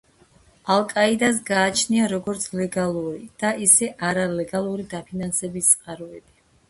[0.75, 6.39] ალ-კაიდას გააჩნია როგორც ლეგალური და ისე არალეგალური დაფინანსების წყაროები.